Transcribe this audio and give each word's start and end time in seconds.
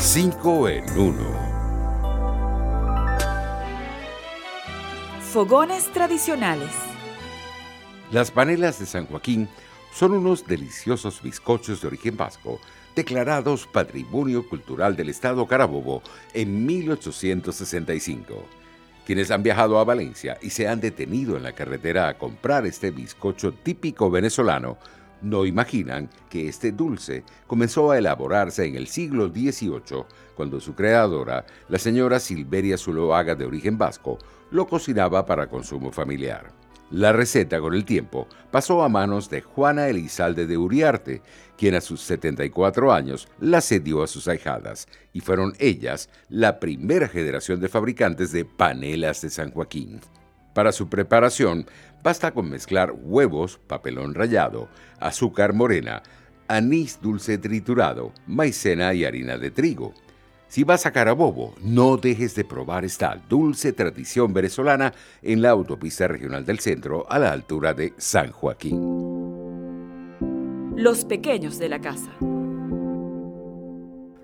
5 0.00 0.68
en 0.70 0.98
1. 0.98 1.14
Fogones 5.30 5.92
tradicionales. 5.92 6.70
Las 8.10 8.30
panelas 8.30 8.80
de 8.80 8.86
San 8.86 9.04
Joaquín 9.04 9.46
son 9.92 10.12
unos 10.12 10.46
deliciosos 10.46 11.20
bizcochos 11.20 11.82
de 11.82 11.88
origen 11.88 12.16
vasco 12.16 12.60
declarados 12.96 13.66
Patrimonio 13.66 14.48
Cultural 14.48 14.96
del 14.96 15.10
Estado 15.10 15.46
Carabobo 15.46 16.02
en 16.32 16.64
1865. 16.64 18.42
Quienes 19.04 19.30
han 19.30 19.42
viajado 19.42 19.78
a 19.78 19.84
Valencia 19.84 20.38
y 20.40 20.48
se 20.48 20.66
han 20.66 20.80
detenido 20.80 21.36
en 21.36 21.42
la 21.42 21.52
carretera 21.52 22.08
a 22.08 22.16
comprar 22.16 22.64
este 22.64 22.90
bizcocho 22.90 23.52
típico 23.52 24.10
venezolano 24.10 24.78
no 25.22 25.46
imaginan 25.46 26.08
que 26.28 26.48
este 26.48 26.72
dulce 26.72 27.24
comenzó 27.46 27.90
a 27.90 27.98
elaborarse 27.98 28.66
en 28.66 28.76
el 28.76 28.86
siglo 28.86 29.28
XVIII, 29.28 30.04
cuando 30.34 30.60
su 30.60 30.74
creadora, 30.74 31.44
la 31.68 31.78
señora 31.78 32.18
Silveria 32.20 32.78
Zuloaga 32.78 33.34
de 33.34 33.44
origen 33.44 33.78
vasco, 33.78 34.18
lo 34.50 34.66
cocinaba 34.66 35.26
para 35.26 35.48
consumo 35.48 35.92
familiar. 35.92 36.52
La 36.90 37.12
receta 37.12 37.60
con 37.60 37.74
el 37.74 37.84
tiempo 37.84 38.26
pasó 38.50 38.82
a 38.82 38.88
manos 38.88 39.30
de 39.30 39.42
Juana 39.42 39.86
Elizalde 39.88 40.46
de 40.46 40.58
Uriarte, 40.58 41.22
quien 41.56 41.76
a 41.76 41.80
sus 41.80 42.00
74 42.00 42.92
años 42.92 43.28
la 43.38 43.60
cedió 43.60 44.02
a 44.02 44.08
sus 44.08 44.26
ahijadas, 44.26 44.88
y 45.12 45.20
fueron 45.20 45.54
ellas 45.60 46.08
la 46.28 46.58
primera 46.58 47.06
generación 47.06 47.60
de 47.60 47.68
fabricantes 47.68 48.32
de 48.32 48.44
panelas 48.44 49.22
de 49.22 49.30
San 49.30 49.52
Joaquín. 49.52 50.00
Para 50.60 50.72
su 50.72 50.90
preparación, 50.90 51.64
basta 52.02 52.32
con 52.32 52.50
mezclar 52.50 52.92
huevos, 52.94 53.58
papelón 53.66 54.12
rallado, 54.12 54.68
azúcar 54.98 55.54
morena, 55.54 56.02
anís 56.48 57.00
dulce 57.00 57.38
triturado, 57.38 58.12
maicena 58.26 58.92
y 58.92 59.06
harina 59.06 59.38
de 59.38 59.50
trigo. 59.50 59.94
Si 60.48 60.62
vas 60.62 60.84
a 60.84 60.92
Carabobo, 60.92 61.54
no 61.62 61.96
dejes 61.96 62.34
de 62.34 62.44
probar 62.44 62.84
esta 62.84 63.18
dulce 63.26 63.72
tradición 63.72 64.34
venezolana 64.34 64.92
en 65.22 65.40
la 65.40 65.48
autopista 65.48 66.06
regional 66.06 66.44
del 66.44 66.58
centro 66.58 67.06
a 67.10 67.18
la 67.18 67.32
altura 67.32 67.72
de 67.72 67.94
San 67.96 68.30
Joaquín. 68.30 68.76
Los 70.76 71.06
pequeños 71.06 71.58
de 71.58 71.70
la 71.70 71.80
casa. 71.80 72.10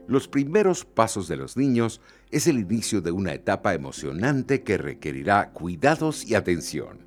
Los 0.08 0.28
primeros 0.28 0.84
pasos 0.84 1.26
de 1.26 1.36
los 1.36 1.56
niños 1.56 2.00
es 2.30 2.46
el 2.46 2.58
inicio 2.60 3.00
de 3.00 3.10
una 3.10 3.34
etapa 3.34 3.74
emocionante 3.74 4.62
que 4.62 4.78
requerirá 4.78 5.50
cuidados 5.50 6.24
y 6.24 6.34
atención. 6.34 6.98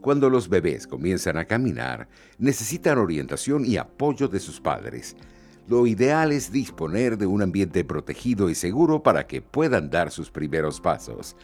Cuando 0.00 0.30
los 0.30 0.48
bebés 0.48 0.86
comienzan 0.86 1.36
a 1.36 1.44
caminar, 1.44 2.08
necesitan 2.38 2.98
orientación 2.98 3.64
y 3.64 3.76
apoyo 3.76 4.28
de 4.28 4.38
sus 4.38 4.60
padres. 4.60 5.16
Lo 5.68 5.86
ideal 5.86 6.32
es 6.32 6.52
disponer 6.52 7.18
de 7.18 7.26
un 7.26 7.42
ambiente 7.42 7.84
protegido 7.84 8.48
y 8.48 8.54
seguro 8.54 9.02
para 9.02 9.26
que 9.26 9.42
puedan 9.42 9.90
dar 9.90 10.10
sus 10.10 10.30
primeros 10.30 10.80
pasos. 10.80 11.36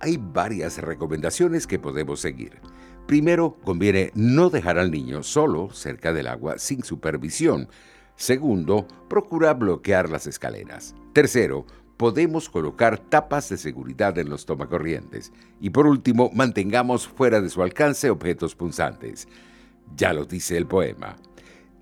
Hay 0.00 0.18
varias 0.18 0.78
recomendaciones 0.78 1.66
que 1.66 1.78
podemos 1.78 2.20
seguir. 2.20 2.60
Primero, 3.06 3.56
conviene 3.62 4.10
no 4.14 4.50
dejar 4.50 4.78
al 4.78 4.90
niño 4.90 5.22
solo 5.22 5.70
cerca 5.72 6.12
del 6.12 6.28
agua 6.28 6.58
sin 6.58 6.82
supervisión, 6.82 7.68
Segundo, 8.16 8.86
procura 9.08 9.54
bloquear 9.54 10.08
las 10.08 10.26
escaleras. 10.26 10.94
Tercero, 11.12 11.66
podemos 11.96 12.48
colocar 12.48 12.98
tapas 12.98 13.48
de 13.48 13.56
seguridad 13.56 14.18
en 14.18 14.28
los 14.28 14.46
tomacorrientes. 14.46 15.32
Y 15.60 15.70
por 15.70 15.86
último, 15.86 16.30
mantengamos 16.34 17.06
fuera 17.06 17.40
de 17.40 17.48
su 17.48 17.62
alcance 17.62 18.10
objetos 18.10 18.54
punzantes. 18.54 19.28
Ya 19.96 20.12
lo 20.12 20.24
dice 20.24 20.56
el 20.56 20.66
poema. 20.66 21.16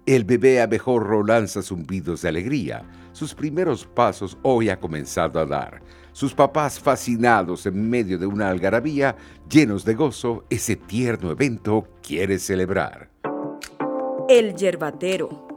El 0.06 0.24
bebé 0.24 0.60
abejorro 0.60 1.24
lanza 1.24 1.62
zumbidos 1.62 2.22
de 2.22 2.28
alegría. 2.28 2.82
Sus 3.12 3.34
primeros 3.34 3.86
pasos 3.86 4.36
hoy 4.42 4.68
ha 4.68 4.80
comenzado 4.80 5.38
a 5.40 5.46
dar. 5.46 5.82
Sus 6.12 6.34
papás 6.34 6.80
fascinados 6.80 7.66
en 7.66 7.88
medio 7.88 8.18
de 8.18 8.26
una 8.26 8.50
algarabía, 8.50 9.16
llenos 9.48 9.84
de 9.84 9.94
gozo, 9.94 10.44
ese 10.50 10.76
tierno 10.76 11.30
evento 11.30 11.86
quiere 12.02 12.38
celebrar. 12.38 13.10
El 14.28 14.54
yerbatero. 14.54 15.49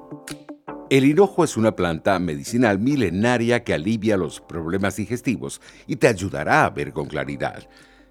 El 0.89 1.05
hinojo 1.05 1.43
es 1.43 1.55
una 1.57 1.75
planta 1.75 2.19
medicinal 2.19 2.77
milenaria 2.77 3.63
que 3.63 3.73
alivia 3.73 4.17
los 4.17 4.41
problemas 4.41 4.97
digestivos 4.97 5.61
y 5.87 5.95
te 5.95 6.07
ayudará 6.07 6.65
a 6.65 6.69
ver 6.69 6.91
con 6.91 7.07
claridad. 7.07 7.67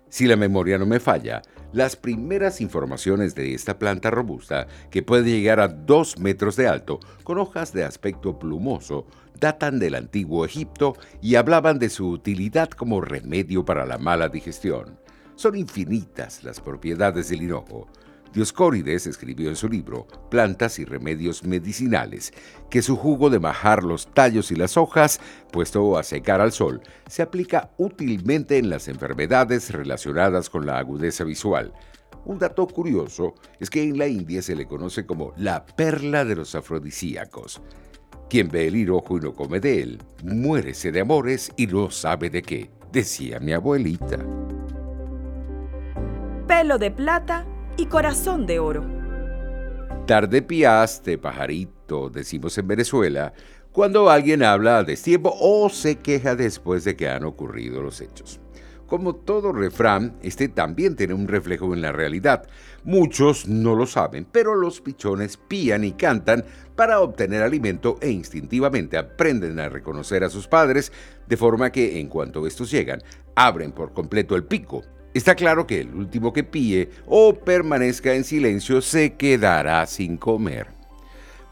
Si 0.08 0.26
la 0.26 0.36
memoria 0.36 0.78
no 0.78 0.86
me 0.86 0.98
falla, 0.98 1.42
las 1.72 1.96
primeras 1.96 2.60
informaciones 2.60 3.34
de 3.34 3.54
esta 3.54 3.78
planta 3.78 4.10
robusta, 4.10 4.66
que 4.90 5.02
puede 5.02 5.30
llegar 5.30 5.60
a 5.60 5.68
2 5.68 6.18
metros 6.18 6.56
de 6.56 6.66
alto, 6.66 6.98
con 7.24 7.38
hojas 7.38 7.72
de 7.72 7.84
aspecto 7.84 8.38
plumoso, 8.38 9.06
datan 9.38 9.78
del 9.78 9.94
antiguo 9.94 10.44
Egipto 10.44 10.96
y 11.20 11.36
hablaban 11.36 11.78
de 11.78 11.88
su 11.88 12.08
utilidad 12.08 12.70
como 12.70 13.00
remedio 13.00 13.64
para 13.64 13.86
la 13.86 13.98
mala 13.98 14.28
digestión. 14.28 14.98
Son 15.34 15.56
infinitas 15.56 16.42
las 16.42 16.60
propiedades 16.60 17.28
del 17.28 17.42
hinojo. 17.42 17.86
Dioscórides 18.32 19.06
escribió 19.06 19.50
en 19.50 19.56
su 19.56 19.68
libro 19.68 20.06
Plantas 20.30 20.78
y 20.78 20.84
Remedios 20.84 21.44
Medicinales 21.44 22.32
que 22.70 22.80
su 22.80 22.96
jugo 22.96 23.28
de 23.28 23.38
majar 23.38 23.84
los 23.84 24.06
tallos 24.14 24.50
y 24.50 24.56
las 24.56 24.78
hojas, 24.78 25.20
puesto 25.50 25.98
a 25.98 26.02
secar 26.02 26.40
al 26.40 26.52
sol, 26.52 26.80
se 27.06 27.22
aplica 27.22 27.70
útilmente 27.76 28.56
en 28.56 28.70
las 28.70 28.88
enfermedades 28.88 29.70
relacionadas 29.70 30.48
con 30.48 30.64
la 30.64 30.78
agudeza 30.78 31.24
visual. 31.24 31.74
Un 32.24 32.38
dato 32.38 32.66
curioso 32.66 33.34
es 33.60 33.68
que 33.68 33.82
en 33.82 33.98
la 33.98 34.06
India 34.06 34.40
se 34.40 34.56
le 34.56 34.66
conoce 34.66 35.04
como 35.04 35.34
la 35.36 35.66
perla 35.66 36.24
de 36.24 36.36
los 36.36 36.54
afrodisíacos. 36.54 37.60
Quien 38.30 38.48
ve 38.48 38.68
el 38.68 38.76
hirojo 38.76 39.18
y 39.18 39.20
no 39.20 39.34
come 39.34 39.60
de 39.60 39.82
él, 39.82 40.02
muérese 40.24 40.90
de 40.90 41.00
amores 41.00 41.52
y 41.58 41.66
no 41.66 41.90
sabe 41.90 42.30
de 42.30 42.40
qué, 42.40 42.70
decía 42.90 43.40
mi 43.40 43.52
abuelita. 43.52 44.18
Pelo 46.46 46.78
de 46.78 46.90
plata 46.90 47.46
y 47.76 47.86
corazón 47.86 48.46
de 48.46 48.58
oro. 48.58 48.84
Tarde 50.06 50.42
piaste, 50.42 51.16
pajarito, 51.16 52.10
decimos 52.10 52.58
en 52.58 52.66
Venezuela, 52.66 53.32
cuando 53.70 54.10
alguien 54.10 54.42
habla 54.42 54.78
a 54.78 54.84
destiempo 54.84 55.34
o 55.40 55.68
se 55.70 55.96
queja 55.96 56.34
después 56.34 56.84
de 56.84 56.96
que 56.96 57.08
han 57.08 57.24
ocurrido 57.24 57.80
los 57.80 58.00
hechos. 58.00 58.40
Como 58.86 59.14
todo 59.14 59.52
refrán, 59.52 60.18
este 60.22 60.48
también 60.48 60.96
tiene 60.96 61.14
un 61.14 61.26
reflejo 61.26 61.72
en 61.72 61.80
la 61.80 61.92
realidad. 61.92 62.46
Muchos 62.84 63.48
no 63.48 63.74
lo 63.74 63.86
saben, 63.86 64.26
pero 64.30 64.54
los 64.54 64.82
pichones 64.82 65.38
pían 65.38 65.84
y 65.84 65.92
cantan 65.92 66.44
para 66.76 67.00
obtener 67.00 67.42
alimento 67.42 67.96
e 68.02 68.10
instintivamente 68.10 68.98
aprenden 68.98 69.60
a 69.60 69.70
reconocer 69.70 70.24
a 70.24 70.28
sus 70.28 70.46
padres, 70.46 70.92
de 71.26 71.36
forma 71.38 71.72
que 71.72 72.00
en 72.00 72.08
cuanto 72.08 72.46
estos 72.46 72.70
llegan, 72.70 73.02
abren 73.34 73.72
por 73.72 73.94
completo 73.94 74.36
el 74.36 74.44
pico 74.44 74.82
Está 75.14 75.34
claro 75.34 75.66
que 75.66 75.80
el 75.80 75.94
último 75.94 76.32
que 76.32 76.42
pille 76.42 76.88
o 77.06 77.34
permanezca 77.34 78.14
en 78.14 78.24
silencio 78.24 78.80
se 78.80 79.14
quedará 79.14 79.86
sin 79.86 80.16
comer. 80.16 80.68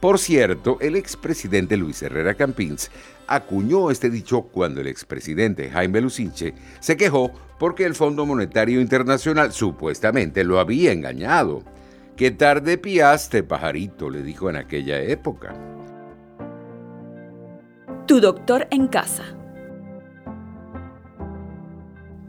Por 0.00 0.18
cierto, 0.18 0.78
el 0.80 0.96
expresidente 0.96 1.76
Luis 1.76 2.02
Herrera 2.02 2.34
Campins 2.34 2.90
acuñó 3.26 3.90
este 3.90 4.08
dicho 4.08 4.42
cuando 4.42 4.80
el 4.80 4.86
expresidente 4.86 5.68
Jaime 5.68 6.00
Lucinche 6.00 6.54
se 6.80 6.96
quejó 6.96 7.32
porque 7.58 7.84
el 7.84 7.94
Fondo 7.94 8.24
Monetario 8.24 8.80
Internacional 8.80 9.52
supuestamente 9.52 10.42
lo 10.42 10.58
había 10.58 10.92
engañado. 10.92 11.62
¿Qué 12.16 12.30
tarde 12.30 12.78
piaste, 12.78 13.42
pajarito? 13.42 14.08
le 14.08 14.22
dijo 14.22 14.48
en 14.48 14.56
aquella 14.56 15.00
época. 15.02 15.54
Tu 18.06 18.20
doctor 18.20 18.66
en 18.70 18.88
casa. 18.88 19.39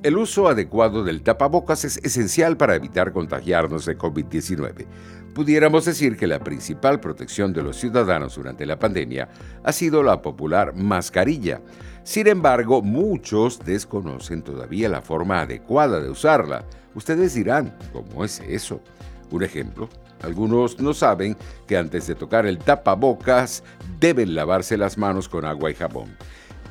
El 0.03 0.17
uso 0.17 0.47
adecuado 0.47 1.03
del 1.03 1.21
tapabocas 1.21 1.85
es 1.85 1.97
esencial 1.97 2.57
para 2.57 2.73
evitar 2.73 3.11
contagiarnos 3.11 3.85
de 3.85 3.99
COVID-19. 3.99 4.87
Pudiéramos 5.35 5.85
decir 5.85 6.17
que 6.17 6.25
la 6.25 6.39
principal 6.39 6.99
protección 6.99 7.53
de 7.53 7.61
los 7.61 7.77
ciudadanos 7.77 8.33
durante 8.33 8.65
la 8.65 8.79
pandemia 8.79 9.29
ha 9.63 9.71
sido 9.71 10.01
la 10.01 10.19
popular 10.23 10.73
mascarilla. 10.73 11.61
Sin 12.03 12.25
embargo, 12.25 12.81
muchos 12.81 13.59
desconocen 13.63 14.41
todavía 14.41 14.89
la 14.89 15.03
forma 15.03 15.41
adecuada 15.41 15.99
de 15.99 16.09
usarla. 16.09 16.65
Ustedes 16.95 17.35
dirán, 17.35 17.77
¿cómo 17.93 18.25
es 18.25 18.39
eso? 18.39 18.81
Un 19.29 19.43
ejemplo, 19.43 19.87
algunos 20.23 20.79
no 20.79 20.95
saben 20.95 21.37
que 21.67 21.77
antes 21.77 22.07
de 22.07 22.15
tocar 22.15 22.47
el 22.47 22.57
tapabocas 22.57 23.63
deben 23.99 24.33
lavarse 24.33 24.77
las 24.77 24.97
manos 24.97 25.29
con 25.29 25.45
agua 25.45 25.69
y 25.69 25.75
jabón 25.75 26.17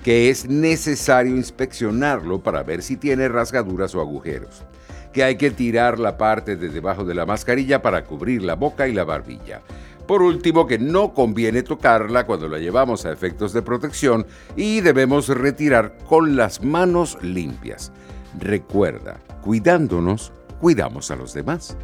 que 0.05 0.31
es 0.31 0.49
necesario 0.49 1.37
inspeccionarlo 1.37 2.41
para 2.41 2.63
ver 2.63 2.83
si 2.83 2.97
tiene 2.97 3.29
rasgaduras 3.29 3.95
o 3.95 4.01
agujeros, 4.01 4.65
que 5.13 5.25
hay 5.25 5.37
que 5.37 5.51
tirar 5.51 5.99
la 5.99 6.17
parte 6.17 6.57
de 6.57 6.69
debajo 6.69 7.05
de 7.05 7.15
la 7.15 7.27
mascarilla 7.27 7.83
para 7.83 8.05
cubrir 8.05 8.43
la 8.43 8.55
boca 8.55 8.89
y 8.89 8.93
la 8.93 9.05
barbilla. 9.05 9.63
Por 10.07 10.23
último, 10.23 10.67
que 10.67 10.79
no 10.79 11.15
conviene 11.15 11.63
tocarla 11.63 12.27
cuando 12.27 12.49
la 12.49 12.59
llevamos 12.59 13.05
a 13.07 13.13
efectos 13.13 13.53
de 13.53 13.63
protección 13.63 14.27
y 14.57 14.81
debemos 14.81 15.29
retirar 15.29 15.99
con 16.09 16.35
las 16.35 16.65
manos 16.65 17.17
limpias. 17.23 17.93
Recuerda, 18.39 19.21
cuidándonos, 19.43 20.33
cuidamos 20.61 21.11
a 21.11 21.17
los 21.17 21.33
demás. 21.33 21.77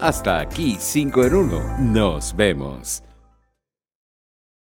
Hasta 0.00 0.38
aquí 0.38 0.76
5 0.78 1.24
en 1.24 1.34
1. 1.34 1.78
Nos 1.80 2.36
vemos. 2.36 3.02